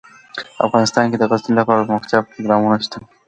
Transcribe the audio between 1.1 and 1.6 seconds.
کې د غزني